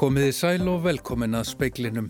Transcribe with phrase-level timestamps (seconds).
[0.00, 2.06] Komiði sæl og velkomin að speiklinum.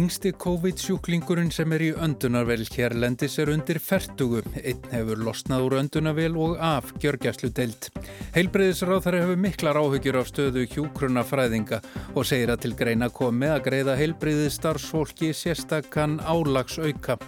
[0.00, 4.40] Yngsti COVID-sjúklingurinn sem er í öndunarvel hérlendis er undir fertugu.
[4.62, 7.90] Einn hefur losnað úr öndunarvel og af gjörgjæslu deilt.
[8.32, 11.82] Heilbreyðisráð þar hefur miklar áhugjur af stöðu hjúkruna fræðinga
[12.14, 17.18] og segir að til greina komi að greiða heilbreyði starfsfólki sérstakann álags auka.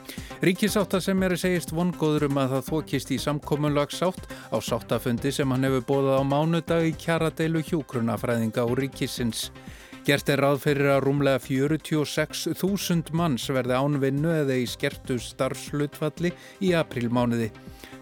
[0.41, 5.69] Ríkisáta sem er segist vongóður um að það þókist í samkominlagsátt á sáttafundi sem hann
[5.69, 9.51] hefur bóðað á mánudag í kjaradeilu hjúkruna fræðinga og ríkisins.
[10.09, 16.31] Gert er ráð fyrir að rúmlega 46.000 manns verði ánvinnu eða í skertu starfslutfalli
[16.65, 17.51] í aprílmánuði.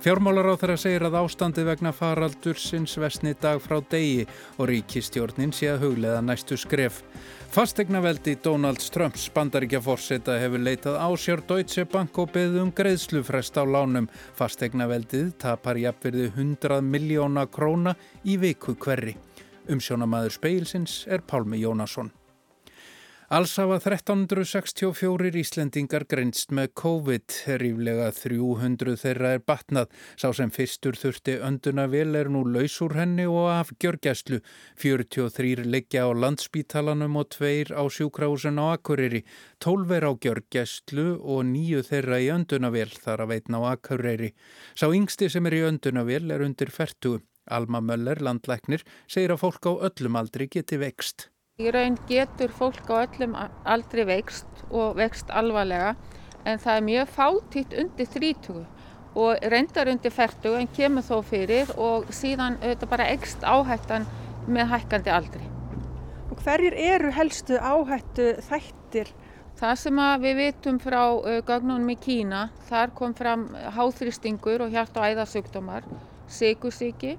[0.04, 4.22] Fjármálar á þeirra segir að ástandi vegna faraldur sinns vestni dag frá degi
[4.54, 7.02] og ríkistjórnin sé að huglega næstu skref.
[7.50, 13.66] Fastegnaveldi Donald Trumps bandaríkja fórseta hefur leitað ásjár Deutsche Bank og beðið um greiðslufrest á
[13.66, 14.06] lánum.
[14.38, 19.18] Fastegnaveldið tapar jafnverði 100 miljóna króna í viku hverri.
[19.72, 22.12] Umsjónamaður speilsins er Pálmi Jónasson.
[23.26, 29.90] Alls hafa 1364 Íslendingar grenst með COVID, ríflega 300 þeirra er batnað.
[30.14, 34.38] Sá sem fyrstur þurfti önduna vel er nú laus úr henni og af gjörgjæslu.
[34.78, 39.24] 43 liggja á landspítalanum og tveir á sjúkrásun á Akureyri.
[39.58, 44.36] 12 er á gjörgjæslu og nýju þeirra í önduna vel þar að veitna á Akureyri.
[44.78, 47.26] Sá yngsti sem er í önduna vel er undir fertugu.
[47.46, 51.28] Alma Möller, landlæknir, segir að fólk á öllum aldri geti vext.
[51.56, 55.94] Í raun getur fólk á öllum aldri vext og vext alvarlega
[56.44, 58.64] en það er mjög fátítt undir 30
[59.16, 64.04] og reyndar undir 40 en kemur þó fyrir og síðan auðvitað bara ekst áhættan
[64.46, 65.46] með hækkandi aldri.
[66.30, 69.08] Og hverjir eru helstu áhættu þættir?
[69.56, 71.00] Það sem við vitum frá
[71.48, 75.86] gögnunum í Kína, þar kom fram háþrýstingur og hjart- og æðasugdómar,
[76.28, 77.14] sigursíki,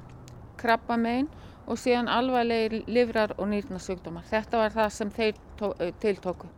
[0.59, 1.29] krabbamein
[1.67, 4.25] og síðan alvarlegir livrar og nýrnasugdómar.
[4.29, 5.39] Þetta var það sem þeir
[6.01, 6.49] tiltóku.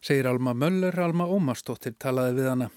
[0.00, 2.68] Segir Alma Möller, Alma Ómarsdóttir talaði við hana.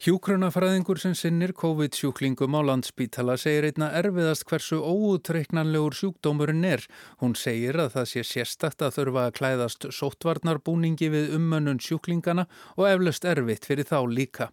[0.00, 6.86] Hjúkrunafræðingur sem sinnir COVID-sjúklingum á landsbítala segir einna erfiðast hversu óutreiknanlegur sjúkdómurinn er.
[7.20, 12.46] Hún segir að það sé sérstakt að þurfa að klæðast sóttvarnarbúningi við ummönnun sjúklingana
[12.78, 14.48] og eflaust erfitt fyrir þá líka.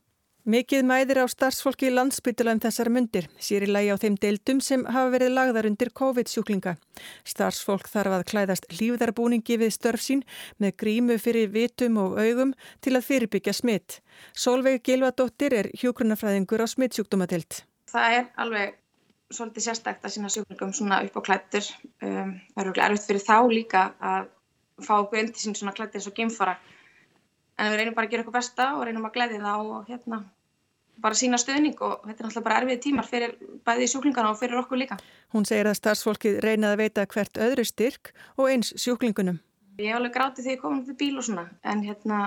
[0.47, 4.61] Mikið mæðir á starfsfólki í landsbytula um þessar myndir, sér í lagi á þeim deildum
[4.63, 6.77] sem hafa verið lagðar undir COVID-sjúklinga.
[7.27, 10.21] Starfsfólk þarf að klæðast lífðarbúningi við störf sín
[10.63, 13.97] með grímu fyrir vitum og augum til að fyrirbyggja smitt.
[14.31, 17.59] Solveig Gilvadóttir er hjókrunafræðingur á smittsjúkdómadeild.
[17.91, 18.79] Það er alveg
[19.27, 21.67] svolítið sérstækt að sína sjúklingum svona upp á klættur.
[21.99, 24.31] Um, það er okkur erfitt fyrir þá líka að
[24.79, 26.55] fá undir sín svona klættir eins og geimfara.
[27.59, 30.23] En við reynum bara að gera okkur besta og reynum að glæði það og hérna
[31.01, 33.35] bara sína stöðning og þetta er náttúrulega bara erfið tímar fyrir
[33.67, 34.97] bæði sjúklingana og fyrir okkur líka.
[35.33, 39.39] Hún segir að starfsfólkið reynaði að veita hvert öðru styrk og eins sjúklingunum.
[39.77, 42.21] Ég hef alveg grátið því að ég kom til bíl og svona en, hérna,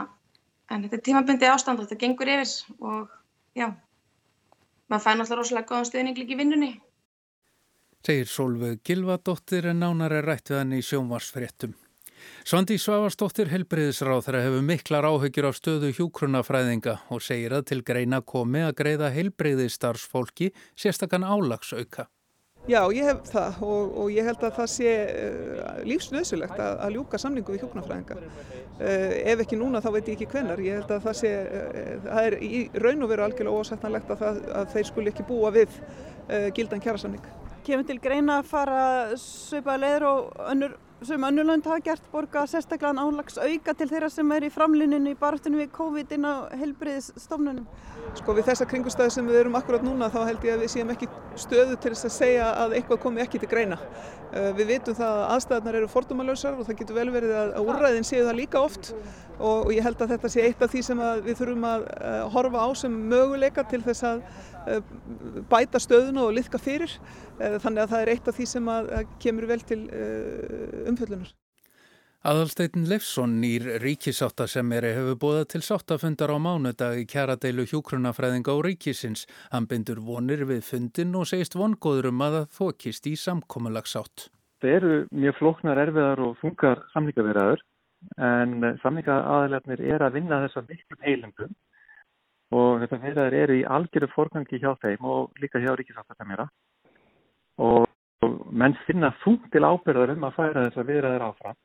[0.71, 3.11] en þetta er tímabundið ástand og þetta gengur yfir og
[3.59, 3.69] já,
[4.87, 6.73] maður fær náttúrulega rosalega góðan stöðning líka í vinnunni.
[8.07, 11.75] Segir Solveig Gilvadóttir en nánar er rætt við hann í sjónvarsfréttum.
[12.45, 18.23] Svandi Svavastóttir helbriðisráð þeirra hefur miklar áhyggjur af stöðu hjúkrunafræðinga og segir að til greina
[18.23, 22.09] komi að greiða helbriðistarfsfólki sérstakann álagsauka.
[22.69, 26.97] Já, ég hef það og, og ég held að það sé uh, lífsnöðsulegt að, að
[26.99, 28.19] ljúka samningu við hjúkrunafræðinga.
[28.21, 30.61] Uh, ef ekki núna þá veit ég ekki hvenar.
[30.61, 34.21] Ég held að það sé, uh, það er í raun og veru algjörlega ósættanlegt að,
[34.27, 35.81] það, að þeir skuli ekki búa við
[36.55, 37.25] gildan kjærasamning.
[37.67, 38.85] Kemur til greina að fara
[39.19, 44.33] söpa leður og önnur sem önnulönd hafa gert borga sérstaklega álags auka til þeirra sem
[44.37, 47.65] er í framluninu í baráttunum við COVID inn á helbriðisstofnunum?
[48.19, 50.93] Sko við þessa kringustæði sem við erum akkurat núna þá held ég að við séum
[50.93, 51.09] ekki
[51.41, 53.81] stöðu til þess að segja að eitthvað komi ekki til greina.
[54.31, 58.27] Við vitum það að aðstæðarnar eru fordómalösar og það getur vel verið að úrræðin séu
[58.27, 58.93] það líka oft
[59.41, 61.87] og ég held að þetta sé eitt af því sem við þurfum að
[62.35, 64.21] horfa á sem möguleika til þess að
[65.51, 66.97] bæta stöðuna og liðka fyrir
[67.39, 68.91] þannig að það er eitt af því sem að
[69.23, 69.85] kemur vel til
[70.91, 71.31] umfjöllunar.
[72.21, 78.53] Aðalsteitin Leifsson nýr ríkisátta sem er hefur bóðað til sáttafundar á mánudag í kjaradeilu hjúkrunafræðinga
[78.53, 79.23] og ríkisins.
[79.49, 84.27] Hann bindur vonir við fundin og segist vongóður um að það þokist í samkómulagsátt.
[84.61, 87.65] Það eru mjög flóknar, erfiðar og fungar samlíkaverðaður
[88.29, 91.57] en samlíkaaðalarnir er að vinna þessar miklum heilingum
[92.51, 96.49] og þetta verðaður eru í algjöru forgangi hjá þeim og líka hjá ríkisáttatamjara
[97.63, 97.89] og
[98.51, 101.59] menn finna þung til ábyrðar um að færa þessar viðræður áfram.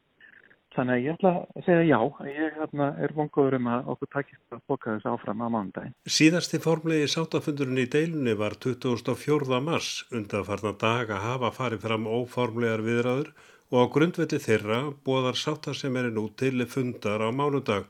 [0.75, 4.55] Þannig að ég ætla að segja já, ég hérna, er vongóður um að okkur takist
[4.55, 5.93] að boka þessu áfram á mánudagin.
[6.17, 9.61] Síðasti formlegi sátafundurinn í deilunni var 24.
[9.63, 13.31] mars undan farna dag að hafa farið fram óformlegar viðræður
[13.71, 17.87] og á grundvelli þeirra bóðar sáttasemjari nú til fundar á mánudag.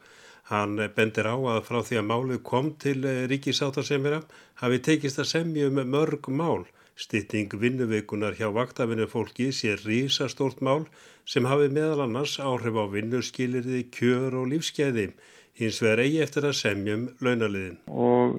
[0.52, 3.00] Hann bendir á að frá því að málið kom til
[3.32, 4.20] ríkisáttasemjara
[4.62, 6.68] hafi tekist að semja um mörg mál.
[6.96, 10.86] Stýtting vinnuveikunar hjá vaktafinu fólki sé rísastórt mál
[11.26, 15.10] sem hafi meðal annars áhrif á vinnuskilirði, kjör og lífskeiði.
[15.56, 17.80] Hins vegar eigi eftir að semjum launaliðin.
[17.90, 18.38] Og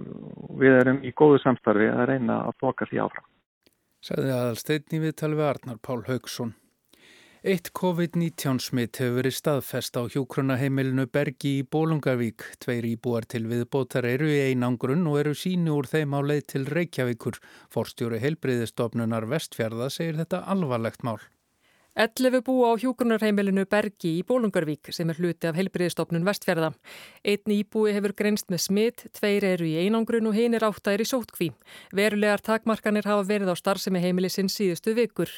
[0.61, 3.27] við erum í góðu samstarfi að reyna að boka því áfram.
[4.07, 6.55] Saði aðalsteitni við talvi Arnar Pál Haugsson.
[7.47, 12.43] Eitt COVID-19 smitt hefur verið staðfest á hjókrunaheimilinu Bergi í Bólungavík.
[12.59, 16.67] Tveir íbúar til viðbótar eru í einangrun og eru síni úr þeim á leið til
[16.67, 17.39] Reykjavíkur.
[17.71, 21.21] Forstjóri heilbriðistofnunar Vestfjörða segir þetta alvarlegt mál.
[21.97, 26.75] 11 búa á hjókunarheimilinu Bergi í Bólungarvík sem er hluti af heilbriðistofnun Vestfjörða.
[27.25, 31.09] Einn íbúi hefur grenst með smitt, tveir eru í einangrun og hinn er áttæðir í
[31.09, 31.49] sótkví.
[31.97, 35.33] Verulegar takmarkanir hafa verið á starfsemi heimilisinn síðustu vikur.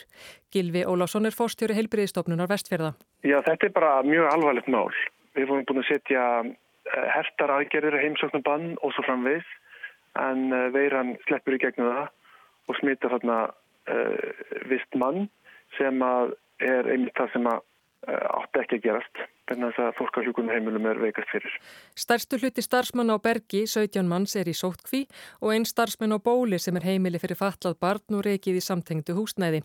[0.50, 2.90] Gilvi Ólásson er fórstjóri heilbriðistofnunar Vestfjörða.
[3.22, 4.90] Já, þetta er bara mjög alvarlegt mál.
[5.38, 9.46] Við vorum búin að setja eh, hertar aðgerðir heimsóknum bann og svo framvið
[10.26, 12.10] en eh, veiran sleppur í gegnum það
[12.66, 15.31] og smita þarna uh, vist mann
[15.78, 16.34] sem að
[16.64, 17.58] er einmitt það sem að
[18.08, 21.55] eh, átti ekki að gerast þannig að fólk á hjúkunum heimilum er veikast fyrir.
[21.99, 25.05] Stærstu hluti starfsmann á Bergi, 17 manns, er í sóttkví
[25.40, 29.16] og einn starfsmann á Bóli sem er heimili fyrir fatlað barn og reikið í samtengdu
[29.16, 29.62] húsnæði.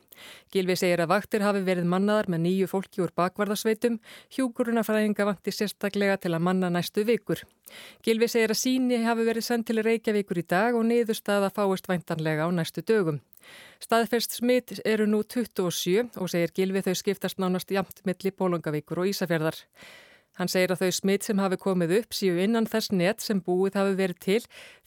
[0.53, 3.99] Gilvi segir að vaktir hafi verið mannaðar með nýju fólki úr bakvarðasveitum,
[4.37, 7.43] hjúkurunafræðinga vanti sérstaklega til að manna næstu vikur.
[8.05, 12.45] Gilvi segir að síni hafi verið sendt til Reykjavíkur í dag og niðurstaða fáist væntanlega
[12.45, 13.19] á næstu dögum.
[13.83, 19.11] Staðferst smitt eru nú 27 og segir Gilvi þau skiptast nánast jamt milli Bólungavíkur og
[19.11, 19.59] Ísafjörðar.
[20.39, 23.77] Hann segir að þau smitt sem hafi komið upp síu innan þess net sem búið
[23.77, 24.39] hafi verið til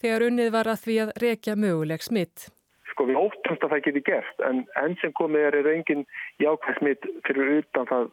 [0.03, 2.49] þegar unnið var að því að rekja möguleg smitt.
[2.91, 6.03] Sko við óttumst að það geti gert en enn sem komið er er engin
[6.43, 8.11] jákvæð smitt fyrir utan það,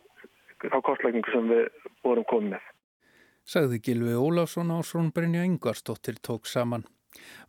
[0.68, 1.66] þá kostlækningu sem við
[2.06, 2.70] vorum komið með.
[3.44, 6.86] Sagði Gilvi Ólásson á Srónbrynja Yngvarstóttir tók saman.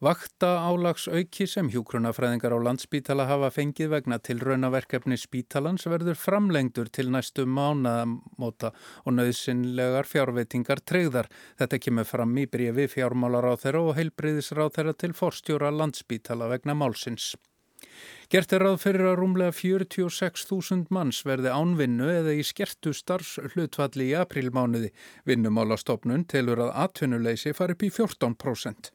[0.04, 6.90] Vakta álags auki sem hjúkrunafræðingar á landspítala hafa fengið vegna til raunaverkefni spítalans verður framlengdur
[6.92, 8.74] til næstu mánaðamóta
[9.04, 11.30] og nöðsynlegar fjárveitingar treyðar.
[11.60, 16.76] Þetta kemur fram í brefi fjármálar á þeirra og heilbriðisráð þeirra til forstjóra landspítala vegna
[16.76, 17.32] málsins.
[18.32, 24.16] Gert er ráð fyrir að rúmlega 46.000 manns verði ánvinnu eða í skertu starfslutvalli í
[24.18, 24.90] aprílmánuði.
[25.28, 28.92] Vinnumálastofnun telur að atvinnuleysi fari upp í 14%.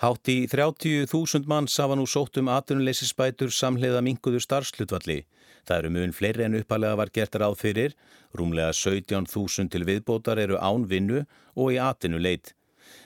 [0.00, 5.26] Hátt í 30.000 manns hafa nú sótt um atvinnuleysisbætur samhliða minguðu starfslutvalli.
[5.68, 7.92] Það eru mun fleiri en uppalega var gert ráð fyrir.
[8.32, 12.54] Rúmlega 17.000 til viðbótar eru án vinnu og í atvinnuleit.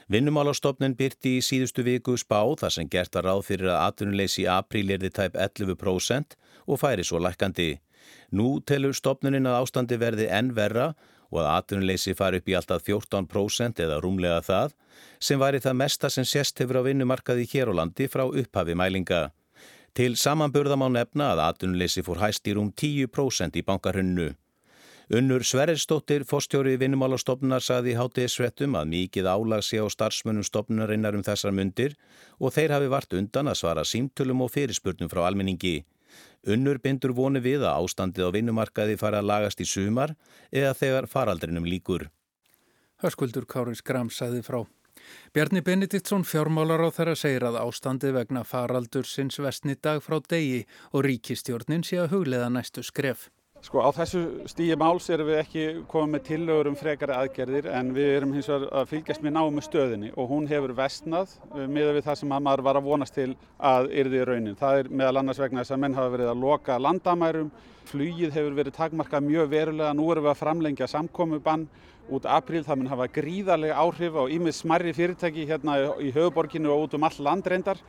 [0.07, 4.49] Vinnumálastofnun byrti í síðustu viku spá þar sem gert að ráð fyrir að atvinnuleysi í
[4.55, 6.39] apríl er þið tæp 11%
[6.71, 7.73] og færi svo lækandi.
[8.31, 10.93] Nú telur stofnunin að ástandi verði enn verra
[11.35, 14.77] og að atvinnuleysi fari upp í alltaf 14% eða rúmlega það
[15.19, 19.27] sem væri það mesta sem sérst hefur á vinnumarkaði hér á landi frá upphafi mælinga.
[19.95, 24.33] Til samanburða má nefna að atvinnuleysi fór hæst í rúm 10% í bankarhunnu.
[25.15, 31.25] Unnur Sverresdóttir, fórstjóri vinnumálastofnunar, saði í hátiðsvettum að mikið álag sé á starfsmönnum stofnunarinnar um
[31.27, 31.99] þessar myndir
[32.41, 35.83] og þeir hafi vart undan að svara símtölum og fyrirspurnum frá almenningi.
[36.45, 40.15] Unnur bindur voni við að ástandið á vinnumarkaði fara að lagast í sumar
[40.53, 42.11] eða þegar faraldrinum líkur.
[43.01, 44.63] Hörskuldur Káris Gram saði frá.
[45.35, 50.65] Bjarni Benediktsson fjármálar á þeirra segir að ástandið vegna faraldur sinns vestni dag frá degi
[50.93, 53.29] og ríkistjórnin sé að huglega næstu skref.
[53.65, 57.95] Sko á þessu stíi máls erum við ekki komið með tillögur um frekari aðgerðir en
[57.97, 61.63] við erum hins vegar að fylgjast með náum með stöðinni og hún hefur vestnað uh,
[61.65, 64.59] miða við það sem maður var að vonast til að yrði í raunin.
[64.61, 67.49] Það er meðal annars vegna þess að menn hafa verið að loka landamærum,
[67.89, 71.65] flugið hefur verið takmarkað mjög verulega, nú erum við að framlengja samkomiðbann
[72.13, 76.89] út apríl, það mun hafa gríðarlega áhrif á ímið smarri fyrirtæki hérna í höfuborginu og
[76.89, 77.81] út um all landreindar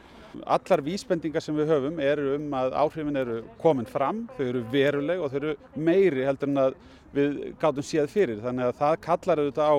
[0.43, 5.21] Allar vísbendingar sem við höfum eru um að áhrifin eru komin fram, þau eru veruleg
[5.21, 6.77] og þau eru meiri heldur en að
[7.15, 8.41] við gátum séð fyrir.
[8.43, 9.75] Þannig að það kallar auðvitað á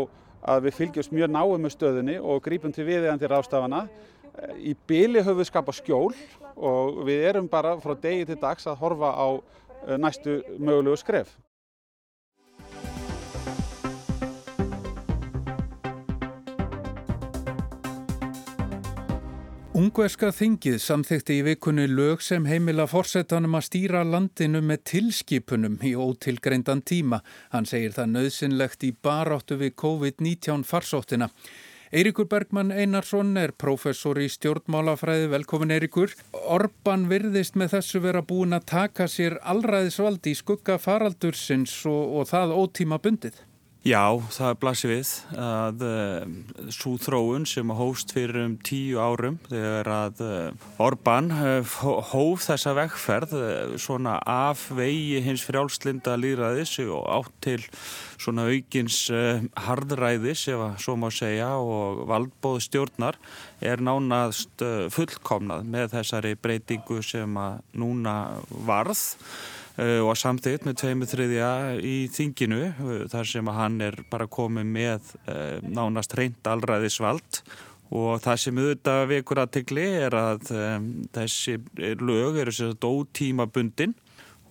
[0.54, 3.86] að við fylgjumst mjög náum með stöðunni og grípum til viðeigandi rástafana.
[4.56, 6.12] Í byli höfum við skapað skjól
[6.56, 11.34] og við erum bara frá degi til dags að horfa á eh, næstu mögulegu skref.
[19.76, 25.90] Ungverska þingið samþykti í vikunni lög sem heimila fórsetanum að stýra landinu með tilskipunum í
[25.92, 27.18] ótilgreindan tíma.
[27.52, 31.28] Hann segir það nöðsynlegt í baráttu við COVID-19 farsóttina.
[31.92, 35.28] Eirikur Bergmann Einarsson er professor í stjórnmálafræði.
[35.34, 36.16] Velkomin Eirikur.
[36.32, 42.32] Orban virðist með þessu vera búin að taka sér allræðisvaldi í skugga faraldursins og, og
[42.32, 43.44] það ótíma bundið.
[43.86, 45.90] Já, það blasir við að uh,
[46.26, 51.74] eh, svo þróun sem hóst fyrir um tíu árum þegar að uh, Orbán uh,
[52.10, 53.36] hóf þessa vekkferð
[53.78, 57.60] svona af vegi hins frjálslinda líðræðis og átt til
[58.18, 59.04] svona aukins
[59.68, 63.20] hardræðis ef að svo má segja og valdbóð stjórnar
[63.62, 64.64] er nánast
[64.96, 68.16] fullkomnað með þessari breytingu sem að núna
[68.66, 69.04] varð
[69.76, 71.48] Eh, og samþitt með tveimu þriðja
[71.84, 77.42] í þinginu eh, þar sem að hann er bara komið með eh, nánast reynd allræðisvald
[77.92, 80.48] og það sem auðvitað vekur aðtegli er að
[81.14, 81.58] þessi
[82.00, 83.92] lög eru sérstaklega ótímabundin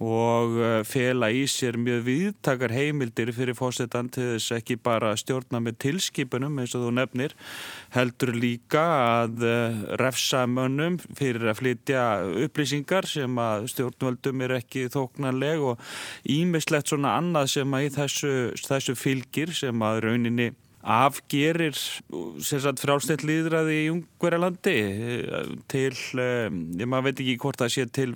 [0.04, 5.62] og eh, fela í sér mjög viðtakar heimildir fyrir fórsetan til þess ekki bara stjórna
[5.64, 7.36] með tilskipunum eins og þú nefnir
[7.96, 8.84] heldur líka
[9.22, 12.04] að eh, refsa mönnum fyrir að flytja
[12.46, 15.96] upplýsingar sem að stjórnvöldum er ekki þóknarleg og
[16.28, 18.36] ímislegt svona annað sem að í þessu,
[18.68, 20.52] þessu fylgir sem að rauninni
[20.86, 21.76] afgerir
[22.78, 28.10] frálsnett líðræði í Ungverjalandi eh, til, um, ég maður veit ekki hvort það sé til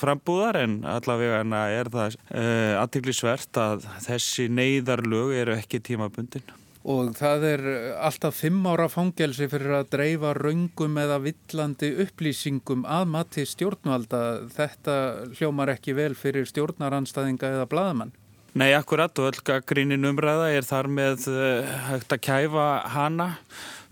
[0.00, 1.42] frambúðar en allavega
[1.74, 6.46] er það eh, aðtiklisvert að þessi neyðarlög eru ekki tímabundin.
[6.84, 7.62] Og það er
[7.96, 14.20] alltaf fimm ára fangelsi fyrir að dreifa raungum eða villandi upplýsingum að mati stjórnvalda.
[14.52, 14.96] Þetta
[15.38, 18.12] hljómar ekki vel fyrir stjórnaranstæðinga eða bladamann.
[18.54, 23.26] Nei, akkurat og öll grínin umræða er þar með uh, hægt að kæfa hana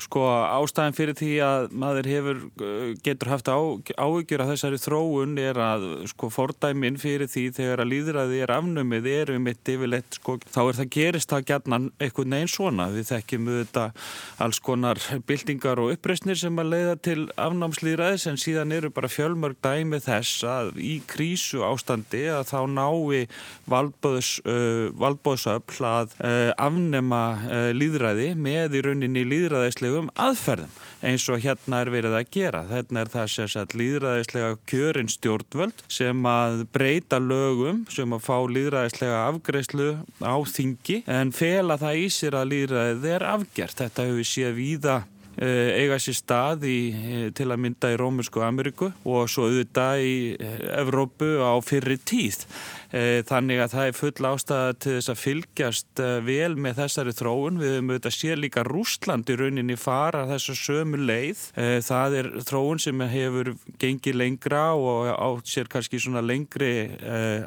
[0.02, 3.58] Sko ástæðin fyrir því að maður hefur, uh, getur haft á,
[3.96, 9.08] áhyggjur af þessari þróun er að sko fordæmin fyrir því þegar að líðræði er afnumið
[9.12, 12.88] er um eitt yfirleitt sko þá er það gerist það gætna eitthvað neins svona.
[12.92, 14.08] Við þekkjum auðvitað
[14.46, 19.60] alls konar byltingar og uppreysnir sem að leiða til afnámslýðræðis en síðan eru bara fjölmörg
[19.64, 23.26] dæmi þess að í krísu ástandi að þá nái
[23.70, 30.72] valdbóðs, uh, valdbóðsöfl að uh, afnema uh, líðræði með í rauninni líðræðislega líðræðislegum aðferðum
[31.02, 32.62] eins og hérna er verið að gera.
[32.70, 39.22] Þetta er það að líðræðislega kjörin stjórnvöld sem að breyta lögum sem að fá líðræðislega
[39.28, 39.88] afgreyslu
[40.22, 43.80] á þingi en fela það í sér að líðræðið er afgjert.
[43.82, 44.96] Þetta hefur séð víða
[45.42, 50.14] eiga sér stað í, eh, til að mynda í Rómunsku Ameríku og svo auðvitað í
[50.36, 52.46] eh, Evrópu á fyrri tíð.
[52.92, 57.14] Eh, þannig að það er full ástæða til þess að fylgjast eh, vel með þessari
[57.16, 57.60] þróun.
[57.62, 61.46] Við höfum auðvitað sér líka Rúsland í rauninni fara þessu sömu leið.
[61.56, 66.74] Eh, það er þróun sem hefur gengið lengra og á sér kannski svona lengri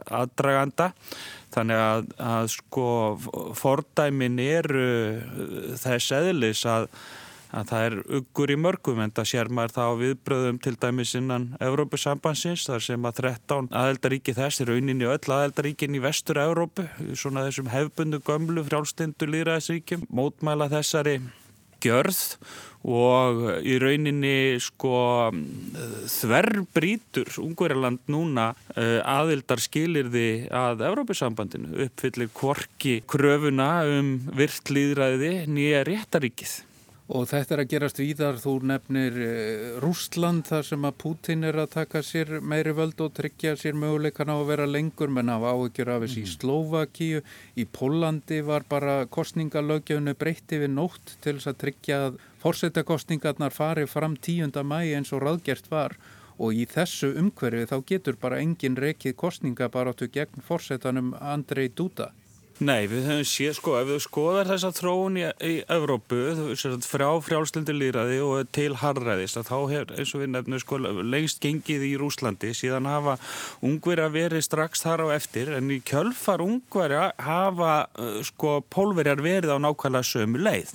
[0.10, 0.90] aðdraganda.
[1.54, 2.88] Þannig að, að sko
[3.56, 4.88] fordæmin eru
[5.78, 6.90] þess eðlis að
[7.52, 11.48] að það er uggur í mörgum en það sér maður þá viðbröðum til dæmis innan
[11.64, 17.46] Evrópusambansins þar sem að 13 aðeldaríki þess er rauninni öll aðeldaríkin í vestur Evrópu svona
[17.48, 21.20] þessum hefbundu gömlu frjálstindu líðræðisríkjum mótmæla þessari
[21.86, 22.22] gjörð
[22.86, 25.32] og í rauninni sko
[26.12, 36.60] þverrbrítur Ungverjaland núna uh, aðildar skilirði að Evrópusambandinu uppfyllir kvorki kröfuna um virtlýðræði nýja réttaríkið
[37.06, 41.60] Og þetta er að gerast víðar, þú nefnir eh, Rústland þar sem að Putin er
[41.62, 45.46] að taka sér meiri völd og tryggja sér möguleikan á að vera lengur menn af
[45.46, 46.26] áhyggjur af þessi mm.
[46.26, 47.22] í Slovakíu,
[47.62, 53.86] í Pólandi var bara kostningalögjöfunu breytti við nótt til þess að tryggja að fórsetakostningarnar fari
[53.86, 54.58] fram 10.
[54.66, 55.94] mæ eins og raðgert var
[56.42, 62.16] og í þessu umhverfi þá getur bara engin rekið kostningabarátu gegn fórsetanum Andrei Duda.
[62.64, 66.20] Nei, við höfum séð, sko, ef við skoðar þessa þróun í, í Evrópu,
[66.88, 71.84] frá frjálslindu líraði og til harræðis, þá hefur, eins og við nefnum, sko, lengst gengið
[71.84, 73.18] í Rúslandi, síðan hafa
[73.60, 79.52] ungverja verið strax þar á eftir, en í kjölfar ungverja hafa, uh, sko, pólverjar verið
[79.52, 80.72] á nákvæmlega sömu leið.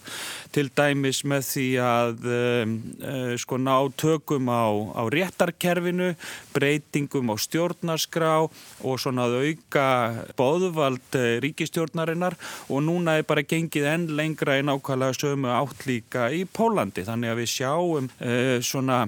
[0.53, 4.69] Til dæmis með því að, um, uh, sko, ná tökum á,
[5.01, 6.13] á réttarkerfinu,
[6.53, 9.89] breytingum á stjórnarskrá og svona að auka
[10.37, 12.37] bóðvald uh, ríkis ríkistjórnarinnar
[12.69, 17.31] og núna er bara gengið enn lengra í nákvæmlega sömu átt líka í Pólandi þannig
[17.31, 19.07] að við sjáum uh, svona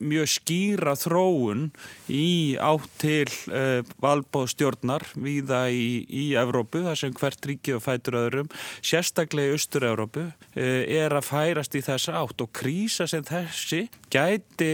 [0.00, 1.70] mjög skýra þróun
[2.08, 8.20] í átt til uh, valbóðstjórnar viða í, í Evrópu þar sem hvert ríkið og fætur
[8.20, 8.50] öðrum
[8.84, 14.72] sérstaklega í Östur-Evrópu uh, er að færast í þessa átt og krísa sem þessi gæti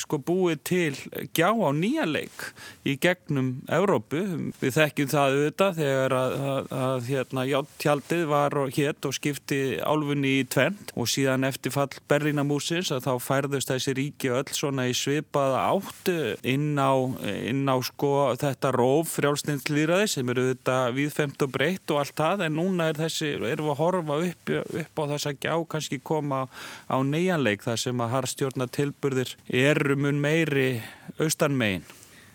[0.00, 0.94] sko búið til
[1.36, 2.48] gjá á nýja leik
[2.88, 4.20] í gegnum Evrópu.
[4.60, 7.44] Við þekkjum það auðvitað þegar að að, að hérna,
[7.82, 13.12] tjaldið var hétt og skipti álfunni í tvent og síðan eftir fall Berlínamúsins að þá
[13.24, 16.16] færðust þessi ríki öll svona í svipaða áttu
[16.48, 16.92] inn á,
[17.26, 22.46] inn á sko þetta róf frjálsnindslýraði sem eru þetta viðfemt og breytt og allt það
[22.46, 24.54] en núna er þessi, erum við að horfa upp,
[24.84, 26.44] upp á þess að gjá kannski koma
[26.88, 30.70] á nýjanleik þar sem að harstjórna tilburðir eru mun meiri
[31.18, 31.84] austan megin.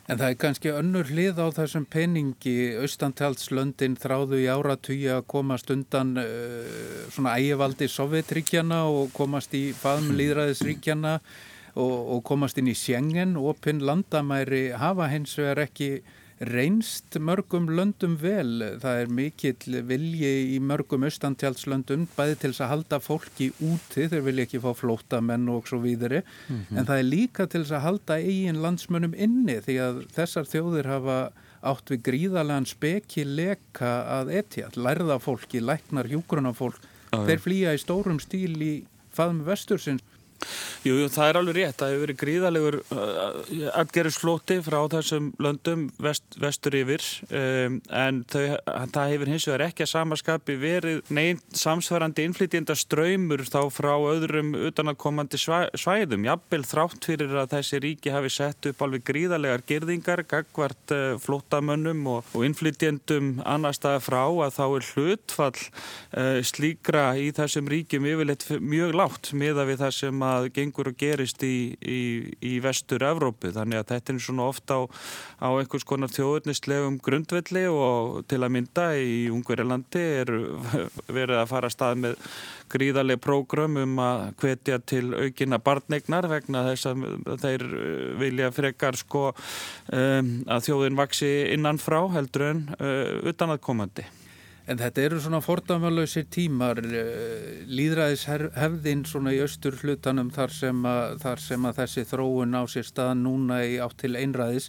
[0.08, 5.74] En það er kannski önnur hlið á þessum peningi, austantalslöndin þráðu í áratugja að komast
[5.74, 11.18] undan uh, svona ægivaldi Sovjetríkjana og komast í faðmlýðræðisríkjana
[11.76, 15.92] og, og komast inn í Sjengen, opinn landamæri hafa hins vegar ekki
[16.39, 18.62] reynst mörgum löndum vel.
[18.82, 24.25] Það er mikill vilji í mörgum austantjálslöndum bæði til þess að halda fólki úti, þeir
[24.27, 26.77] vilja ekki fá flótamenn og svo víðri, mm -hmm.
[26.77, 30.86] en það er líka til þess að halda eigin landsmönnum inni því að þessar þjóðir
[30.86, 31.17] hafa
[31.62, 33.91] átt við gríðarlegan spekileka
[34.22, 36.77] að etja, lærða fólki, læknar, hjúgrunafólk,
[37.12, 40.03] þeir flýja í stórum stíl í faðum vestursins
[40.86, 41.77] Jú, jú, það er alveg rétt.
[41.79, 48.44] Það hefur verið gríðalegur uh, atgerðisflóti frá þessum löndum vest, vestur yfir um, en þau,
[48.94, 54.53] það hefur hins vegar ekki að samaskapi verið neyn samsvarandi innflytjenda ströymur þá frá öðrum
[54.70, 56.27] utanakomandi svæ, svæðum.
[56.27, 62.06] Jafnvel þrátt fyrir að þessi ríki hafi sett upp alveg gríðalegar gerðingar, gagvart uh, flótamönnum
[62.13, 68.08] og, og innflytjendum annar staða frá að þá er hlutfall uh, slíkra í þessum ríkjum
[68.08, 72.01] yfirleitt mjög látt miða við það sem að gengur og gerist í, í,
[72.43, 74.81] í vestur Evrópu þannig að þetta er svona ofta á,
[75.41, 80.34] á einhvers konar þjóðurnislegum grundvelli og til að mynda í Ungverilandi er
[81.17, 82.19] verið að fara að stað með
[82.74, 87.65] gríðarlega prógrum um að hvetja til aukina barnegnar vegna þess að þeir
[88.19, 94.07] vilja frekar sko um, að þjóðin vaksi innanfrá heldur en uh, utan að komandi.
[94.67, 100.81] En þetta eru svona fordamalausir tímar, eh, líðræðis hefðinn svona í austur hlutanum þar sem,
[100.83, 104.67] að, þar sem að þessi þróun á sér stað núna í átt til einræðis.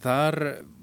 [0.00, 0.36] Þar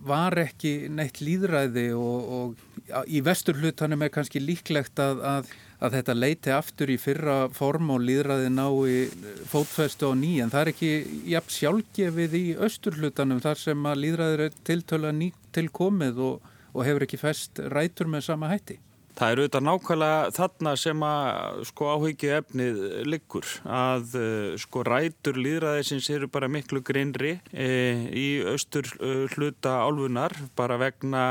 [0.03, 5.95] var ekki neitt líðræði og, og í vestur hlutanum er kannski líklegt að, að, að
[5.97, 8.99] þetta leiti aftur í fyrra form og líðræði ná í
[9.47, 10.35] fótfestu og ný.
[10.43, 10.91] En það er ekki
[11.31, 16.53] jafn sjálfgefið í austur hlutanum þar sem að líðræðir er tiltöla ný til komið og
[16.73, 18.79] og hefur ekki fest rætur með sama hætti.
[19.17, 23.47] Það eru auðvitað nákvæmlega þarna sem að sko áhyggju efnið liggur.
[23.65, 27.69] Að uh, sko rætur líðræðisins eru bara miklu greinri e,
[28.13, 31.23] í austur uh, hluta álfunar bara vegna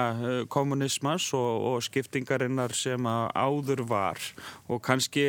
[0.50, 4.24] kommunismas og, og skiptingarinnar sem að áður var.
[4.66, 5.26] Og kannski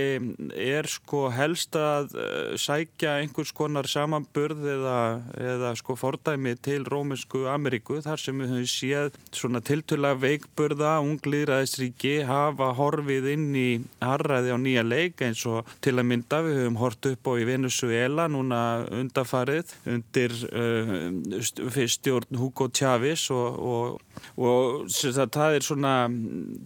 [0.57, 2.15] er sko helst að
[2.57, 4.97] sækja einhvers konar samanburð eða,
[5.37, 12.17] eða sko fordæmi til Róminsku Ameríku þar sem við höfum séð svona tiltöla veikburða ungliðræðisríki
[12.25, 13.67] hafa hafa horfið inn í
[14.01, 17.47] harraði á nýja leik eins og til að mynda við höfum hort upp á í
[17.47, 18.61] Venezuela núna
[18.93, 25.93] undafarið undir uh, fyrstjórn Hugo Chávez og, og, og það, það er svona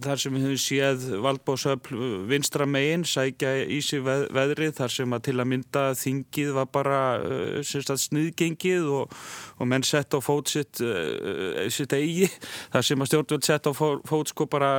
[0.04, 5.18] þar sem við höfum séð valdbóðsöfl vinstra megin sækja í sig veð, veðrið þar sem
[5.18, 9.16] að til að mynda þingið var bara uh, sniðgengið og,
[9.58, 12.30] og menn sett á fót sitt, uh, sitt eigi
[12.74, 14.72] þar sem að stjórnvöld sett á fót sko bara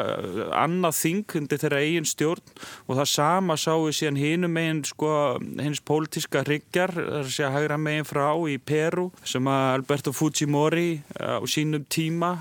[0.62, 2.54] annað þing undir þeirra eigin stjórn
[2.86, 5.12] og það sama sáu síðan hinum megin sko
[5.60, 10.90] hins pólitíska hryggjar, það er að hægra megin frá í Peru sem að Alberto Fujimori
[11.18, 12.36] á sínum tíma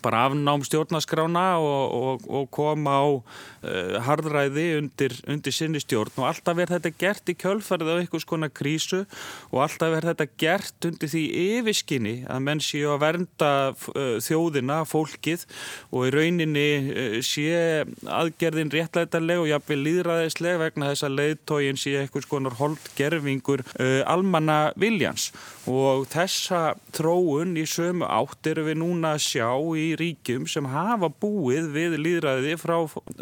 [0.00, 6.14] bara afnám stjórnaskrána og, og, og koma á uh, hardræði undir, undir sinni stjórn.
[6.20, 9.02] Og alltaf er þetta gert í kjölfarið á einhvers konar krísu
[9.50, 11.24] og alltaf er þetta gert undir því
[11.58, 15.46] yfirskinni að menn séu að vernda uh, þjóðina, fólkið
[15.90, 21.96] og í rauninni uh, sé aðgerðin réttlætarleg og jafnveg líðræðisleg vegna þess að leiðtógin sé
[22.00, 23.64] einhvers konar holdgerfingur
[24.08, 25.30] almanna viljans.
[25.70, 31.08] Og þessa tróun í sömu átt eru við núna að sjá í ríkjum sem hafa
[31.22, 32.74] búið við líðræði frá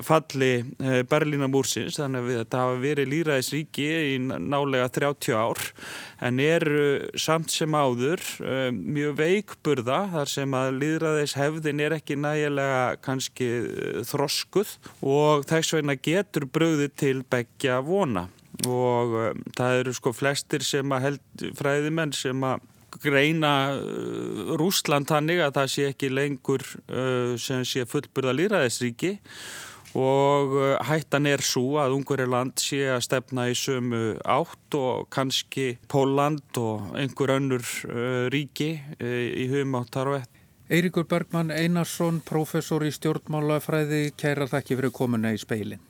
[0.07, 5.63] falli eh, Berlínamúrsins þannig að þetta hafa verið líðræðisríki í nálega 30 ár.
[6.21, 6.83] En eru
[7.19, 14.03] samt sem áður eh, mjög veikburða þar sem að líðræðishefðin er ekki nægilega kannski eh,
[14.11, 14.77] þroskuð.
[15.07, 18.29] Og þess vegna getur bröðið til begja vona.
[18.69, 22.67] Og um, það eru sko flestir sem að held fræðimenn sem að
[23.03, 29.17] greina uh, Rúsland hannig að það sé ekki lengur uh, sem sé fullburða líraðisríki
[29.99, 35.75] og uh, hættan er svo að Ungverjarland sé að stefna í sömu átt og kannski
[35.91, 37.67] Póland og einhver önnur
[38.33, 40.33] ríki í hugum áttar og ett.
[40.71, 45.83] Eirikur Bergman Einarsson, professor í stjórnmálafræði, kæra þakki fyrir komuna í speilin.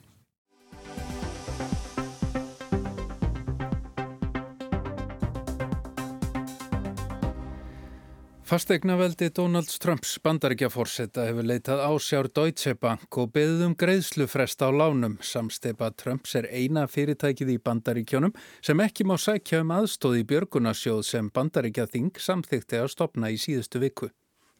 [8.50, 15.14] Fastegnaveldi Donalds Trumps bandaríkjaforsetta hefur leitað ásjár Deutsche Bank og beðið um greiðslufrest á lánum.
[15.22, 21.30] Samsteipa Trumps er eina fyrirtækið í bandaríkjónum sem ekki má sækja um aðstóði björgunarsjóð sem
[21.30, 24.10] bandaríkjaþing samþykti að stopna í síðustu viku.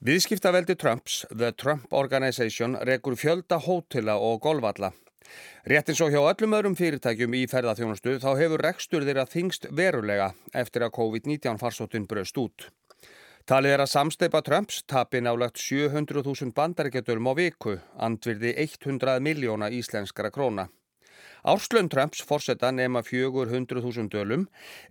[0.07, 4.95] Viðskiptaveldi Trumps, The Trump Organization, rekur fjölda hótela og golvalla.
[5.67, 10.37] Rétt eins og hjá öllum öðrum fyrirtækjum í ferðarþjónustu þá hefur rekstur þeirra þingst verulega
[10.55, 12.71] eftir að COVID-19 farsóttun bröst út.
[13.51, 20.31] Talið er að samsteipa Trumps tapi nálagt 700.000 bandaríkjadölum á viku, andvirði 100 miljóna íslenskara
[20.31, 20.69] króna.
[21.43, 24.45] Árslun Trumps fórsetta nema 400.000 dölum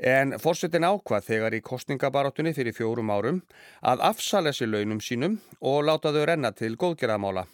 [0.04, 3.40] en fórsetin ákvað þegar í kostningabarátunni fyrir fjórum árum
[3.80, 7.46] að afsala þessi launum sínum og láta þau renna til góðgerðamála.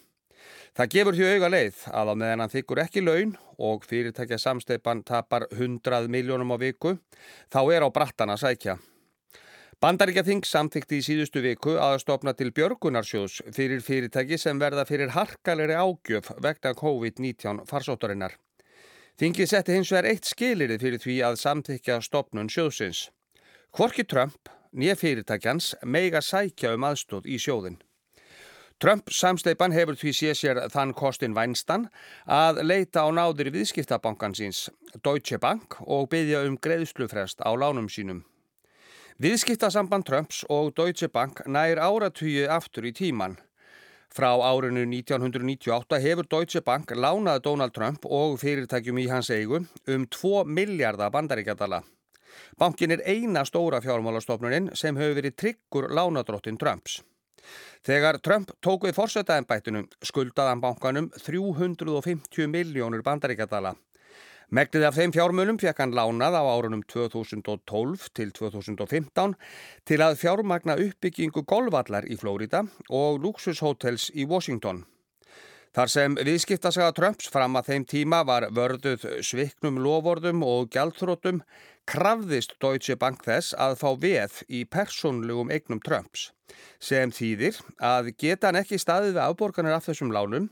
[0.74, 5.06] Það gefur því auga leið að á meðan hann þykkur ekki laun og fyrirtækja samsteipan
[5.06, 6.98] tapar 100 miljónum á viku
[7.46, 8.80] þá er á brattana sækja.
[9.76, 15.74] Bandaríkjaþing samþykti í síðustu viku að stopna til Björgunarsjóðs fyrir fyrirtæki sem verða fyrir harkalegri
[15.76, 18.38] ágjöf vegna COVID-19 farsóttarinnar.
[19.20, 23.02] Þingið setti hins vegar eitt skilirið fyrir því að samþykja stopnun sjóðsins.
[23.76, 27.76] Kvorki Trump, nýja fyrirtækjans, meiga sækja um aðstóð í sjóðin.
[28.80, 31.90] Trump samsteipan hefur því sé sér þann kostin vænstan
[32.24, 34.70] að leita á náður viðskiptabankansins
[35.04, 38.24] Deutsche Bank og byggja um greiðslufrest á lánum sínum.
[39.16, 43.38] Viðskiptasamband Trumps og Deutsche Bank nær áratugju aftur í tíman.
[44.12, 50.04] Frá árinu 1998 hefur Deutsche Bank lánað Donald Trump og fyrirtækjum í hans eigu um
[50.18, 51.80] 2 miljardar bandaríkjadala.
[52.60, 57.00] Bankin er eina stóra fjármálastofnuninn sem hefur verið tryggur lánadróttin Trumps.
[57.88, 63.78] Þegar Trump tók við fórsetaðanbættunum skuldaðan bankanum 350 miljónur bandaríkjadala.
[64.46, 69.32] Megnið af þeim fjármunum fekk hann lánað á árunum 2012 til 2015
[69.82, 74.84] til að fjármagna uppbyggingu golvallar í Flórida og luxushotels í Washington.
[75.74, 81.40] Þar sem viðskiptasaga Trumps fram að þeim tíma var vörduð sviknum lofordum og gjaldþrótum
[81.90, 86.30] krafðist Deutsche Bank þess að fá veð í persónlegum eignum Trumps
[86.78, 90.46] sem þýðir að geta hann ekki staðið við afborganir af þessum lánum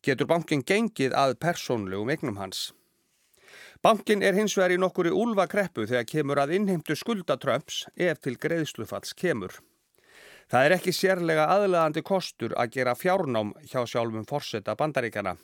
[0.00, 2.72] getur bankin gengið að persónlegum eignum hans.
[3.84, 8.22] Bankin er hins vegar í nokkuri úlva kreppu þegar kemur að innheimtu skulda Trumps ef
[8.24, 9.58] til greiðslufalls kemur.
[10.48, 15.36] Það er ekki sérlega aðlegandi kostur að gera fjárnám hjá sjálfum forsetta bandaríkjana.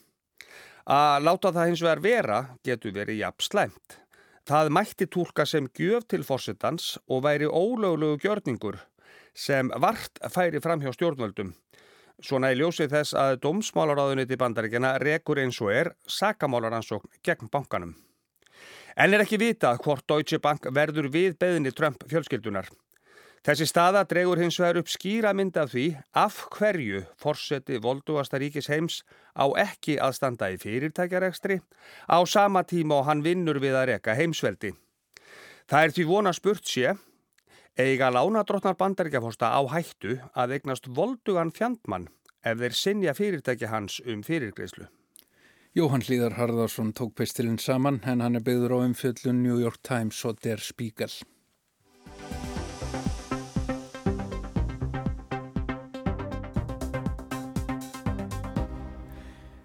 [0.88, 4.00] Að láta það hins vegar vera getur verið jafn slæmt.
[4.48, 8.80] Það mætti tólka sem gjöf til forsettans og væri ólöglugu gjörningur
[9.36, 11.52] sem vart færi fram hjá stjórnvöldum.
[12.24, 17.98] Svona í ljósið þess að domsmálaráðuniti bandaríkjana rekur eins og er sakamálaransókn gegn bankanum.
[19.00, 22.66] En er ekki vita hvort Deutsche Bank verður við beðinni Trump fjölskyldunar.
[23.40, 25.84] Þessi staða dregur hins vegar upp skýra mynd af því
[26.20, 28.98] af hverju forseti voldugasta ríkis heims
[29.32, 31.56] á ekki að standa í fyrirtækjarekstri
[32.12, 34.74] á sama tíma og hann vinnur við að reka heimsveldi.
[35.64, 36.92] Það er því vona spurt sé,
[37.80, 42.10] eiga lánadrottnar bandaríkjafosta á hættu að eignast voldugan fjandmann
[42.44, 44.92] ef þeir sinja fyrirtækja hans um fyrirgreyslu.
[45.70, 50.18] Jóhann Hlíðar Harðarsson tók pestilinn saman en hann er byggður á umfjöllun New York Times
[50.26, 51.12] og Der Spiegel.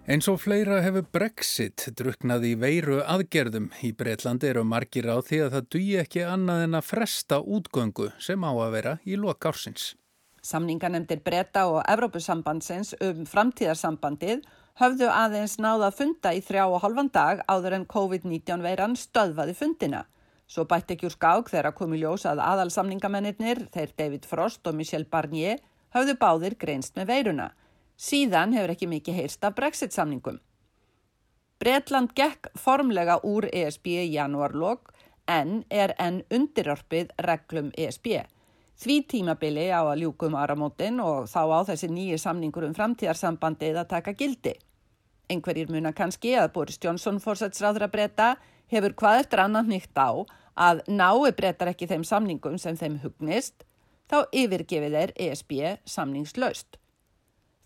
[0.06, 3.72] Eins og fleira hefur Brexit druknað í veiru aðgerðum.
[3.82, 8.12] Í Breitlandi eru margir á því að það dugi ekki annað en að fresta útgöngu
[8.22, 9.96] sem á að vera í lok ársins.
[10.38, 14.46] Samninganemdir Breta og Evrópusambandsins um framtíðarsambandið
[14.80, 19.56] höfðu aðeins náða að funda í þrjá og halvan dag áður en COVID-19 veiran stöðvaði
[19.56, 20.04] fundina.
[20.46, 24.76] Svo bætti ekki úr skák þegar að komi ljós að aðalsamningamennir, þeir David Frost og
[24.78, 25.62] Michel Barnier,
[25.96, 27.48] höfðu báðir greinst með veiruna.
[27.96, 30.38] Síðan hefur ekki mikið heyrst af Brexit-samningum.
[31.58, 34.92] Bretland gekk formlega úr ESB í janúarlokk
[35.26, 38.26] en er enn undirorpið reglum ESB.
[38.76, 43.92] Því tímabili á að ljúkum áramótin og þá á þessi nýju samningur um framtíðarsambandið að
[43.94, 44.52] taka gildi.
[45.32, 48.26] Einhverjir muna kannski að Boris Johnson fórsætsráður að breyta
[48.68, 50.12] hefur hvað eftir annan nýtt á
[50.68, 53.64] að nái breytar ekki þeim samningum sem þeim hugnist,
[54.12, 55.54] þá yfirgefið þeir ESB
[55.88, 56.76] samningslaust.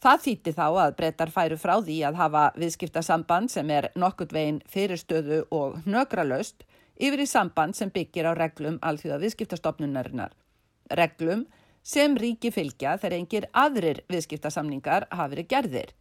[0.01, 4.63] Það þýtti þá að breytar færu frá því að hafa viðskiptasamband sem er nokkurt veginn
[4.71, 6.63] fyrirstöðu og nögralaust
[6.97, 10.39] yfir í samband sem byggir á reglum alþjóða viðskiptastofnunarinnar
[10.99, 11.47] reglum
[11.83, 15.93] sem ríki fylgja þegar engir aðrir viðskiptasamningar hafi verið gerðir.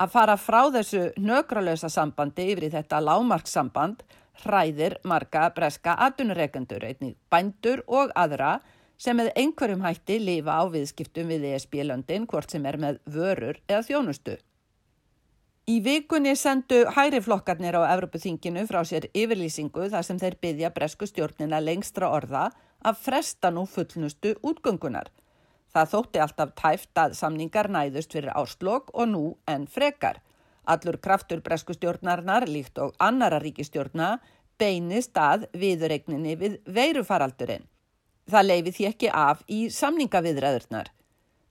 [0.00, 4.02] Að fara frá þessu nökralösa sambandi yfir í þetta lámarkssamband
[4.42, 8.60] hræðir marga breska atunurreikendur, einnig bændur og aðra
[9.02, 13.84] sem með einhverjum hætti lifa á viðskiptum við ESB-löndin hvort sem er með vörur eða
[13.90, 14.38] þjónustu.
[15.70, 21.60] Í vikunni sendu hæriflokkarnir á Evropaþinginu frá sér yfirlýsingu þar sem þeir byggja bresku stjórnina
[21.62, 22.48] lengstra orða
[22.84, 25.10] að fresta nú fullnustu útgöngunar.
[25.72, 30.20] Það þótti alltaf tæft að samningar næðust fyrir áslokk og nú enn frekar.
[30.68, 34.18] Allur kraftur bresku stjórnarnar, líkt og annara ríkistjórna,
[34.60, 37.64] beinist að viðuregninni við veirufaraldurinn.
[38.30, 40.92] Það leifi því ekki af í samningaviðræðurnar.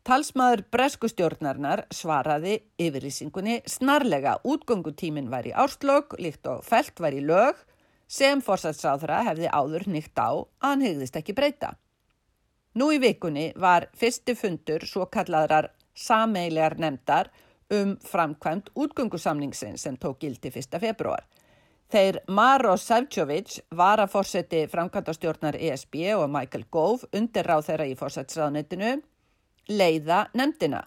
[0.07, 7.59] Talsmaður breskustjórnarnar svaraði yfirlýsingunni snarlega útgöngutímin var í árslög, líkt og felt var í lög
[8.11, 11.75] sem fórsætsráðra hefði áður nýtt á að hann hegðist ekki breyta.
[12.75, 17.31] Nú í vikunni var fyrsti fundur svo kallaðrar sameilegar nefndar
[17.71, 20.79] um framkvæmt útgöngusamningsin sem tók gildi 1.
[20.79, 21.23] februar.
[21.91, 27.97] Þeir Maro Savčović var að fórseti framkvæmtastjórnar ESB og Michael Gove undir ráð þeirra í
[27.99, 28.93] fórsætsráðnetinu
[29.71, 30.85] leiða nefndina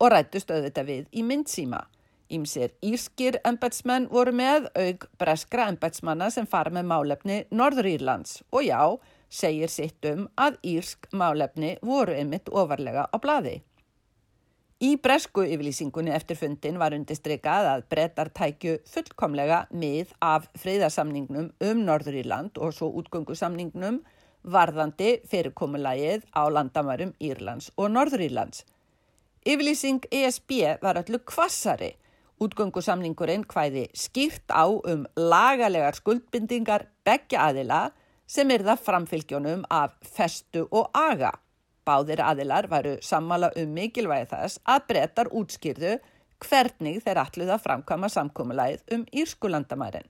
[0.00, 1.84] og rættust auðvitað við í myndsíma.
[2.30, 8.62] Ímsir írskir embetsmenn voru með aug breskra embetsmanna sem fara með málefni Norður Írlands og
[8.66, 8.80] já,
[9.30, 13.56] segir sitt um að írsk málefni voru einmitt ofarlega á bladi.
[14.80, 21.82] Í bresku yfirlýsingunni eftir fundin var undistrykað að brettar tækju fullkomlega mið af friðarsamningnum um
[21.84, 24.00] Norður Írland og svo útgöngusamningnum
[24.40, 28.64] varðandi fyrirkomulagið á landamærum Írlands og Norður Írlands.
[29.44, 31.94] Yfirlýsing ESB var öllu kvassari.
[32.40, 37.80] Útgöngusamningurinn hvæði skýrt á um lagalegar skuldbindingar begja aðila
[38.30, 41.34] sem er það framfylgjónum af festu og aga.
[41.84, 45.98] Báðir aðilar varu sammala um mikilvægi þess að brettar útskýrðu
[46.40, 50.08] hvernig þeir ætluð að framkama samkómulagið um Írskulandamærin.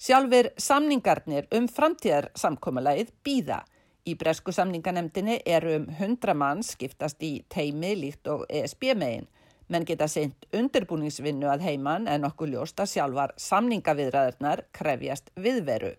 [0.00, 3.58] Sjálfur samningarnir um framtíðarsamkomalagið býða.
[4.06, 9.26] Í bresku samninganemdini eru um 100 mann skiptast í teimi líkt og ESB megin,
[9.70, 15.94] menn geta seint undirbúningsvinnu að heiman en okkur ljósta sjálfar samningaviðræðarnar krefjast viðveru.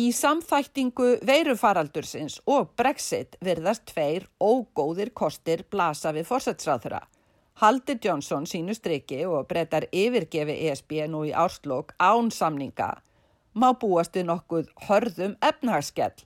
[0.00, 7.02] Í samþæktingu veirufaraldursins og Brexit verðast tveir ógóðir kostir blasa við fórsætsráðura.
[7.60, 12.94] Haldi Johnson sínu striki og breytar yfirgefi ESB nú í árslokk án samninga
[13.54, 16.24] má búast við nokkuð hörðum efnahagsskell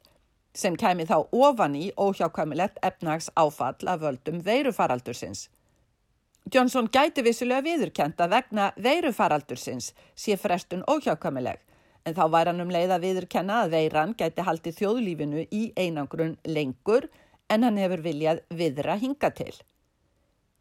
[0.54, 5.48] sem kæmi þá ofan í óhjákvæmilegt efnahags áfall af völdum veirufaraldursins.
[6.54, 11.58] Johnson gæti vissulega viðurkenda vegna veirufaraldursins sé frestun óhjákvæmileg
[12.06, 16.36] en þá væri hann um leið að viðurkenna að veiran gæti haldið þjóðlífinu í einangrun
[16.46, 17.08] lengur
[17.50, 19.54] en hann hefur viljað viðra hinga til.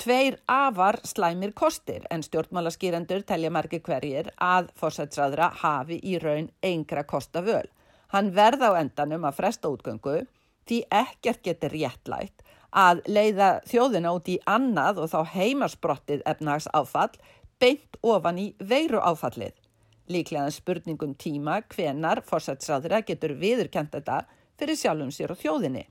[0.01, 7.05] Tveir afar slæmir kostir en stjórnmálaskýrendur telja margir hverjir að fórsætsræðra hafi í raun eingra
[7.05, 7.67] kosta völ.
[8.09, 10.23] Hann verða á endanum að fresta útgöngu
[10.65, 12.42] því ekkert getur réttlægt
[12.73, 17.13] að leiða þjóðina út í annað og þá heimasbrottið efnags áfall
[17.61, 19.53] beint ofan í veiru áfallið.
[20.11, 24.23] Líklega spurningum tíma hvenar fórsætsræðra getur viðurkent þetta
[24.59, 25.85] fyrir sjálfum sér og þjóðinni.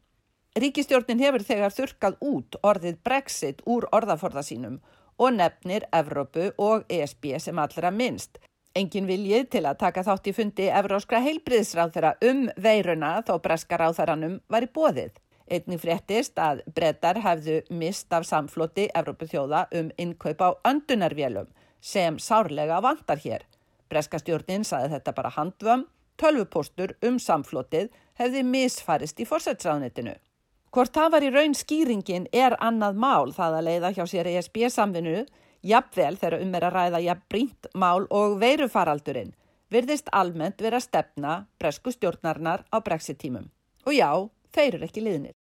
[0.53, 4.83] Ríkistjórnin hefur þegar þurkað út orðið Brexit úr orðaforða sínum
[5.17, 8.37] og nefnir Evrópu og ESB sem allra minnst.
[8.77, 13.81] Engin viljið til að taka þátt í fundi Evróskra heilbriðsráð þeirra um veiruna þó breska
[13.81, 15.22] ráðaranum var í bóðið.
[15.51, 21.49] Einnig fréttist að brettar hefðu mist af samfloti Evrópu þjóða um innkaup á öndunarvélum
[21.81, 23.47] sem sárlega vantar hér.
[23.91, 30.15] Breska stjórnin saði þetta bara handvömm, tölvupostur um samflotið hefði misfarist í fórsætsráðnitinu.
[30.73, 34.63] Hvort það var í raun skýringin er annað mál það að leiða hjá sér ESB
[34.73, 35.25] samvinu,
[35.61, 39.35] jafnvel þegar um er að ræða jafn brínt mál og veirufaraldurinn,
[39.73, 43.51] virðist almennt vera stefna bresku stjórnarnar á brexit tímum.
[43.85, 44.09] Og já,
[44.53, 45.37] þeir eru ekki liðnir.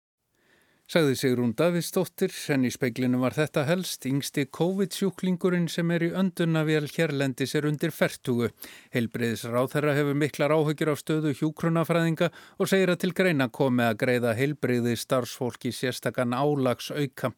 [0.91, 6.89] Sagði Sigrún Davidsdóttir, en í speiklinu var þetta helst yngsti COVID-sjúklingurinn sem er í öndunavél
[6.91, 8.49] hérlendis er undir fertugu.
[8.91, 14.01] Heilbriðis ráþherra hefur miklar áhugir á stöðu hjúkrunafræðinga og segir að til greina komi að
[14.01, 17.31] greiða heilbriði starfsfólki sérstakann álags auka.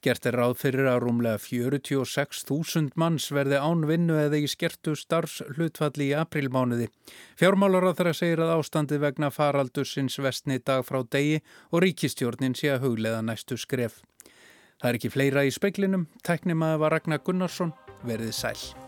[0.00, 6.16] Gert er ráð fyrir að rúmlega 46.000 manns verði ánvinnu eða í skertu starfshlutfalli í
[6.22, 6.88] aprilmánuði.
[7.36, 13.20] Fjármálaráþherra segir að ástandi vegna faraldursins vestni dag frá degi og ríkistjórnin sé að huglega
[13.26, 14.00] næstu skref.
[14.80, 17.74] Það er ekki fleira í speiklinum, tæknimaður var Ragnar Gunnarsson,
[18.06, 18.83] verðið sæl.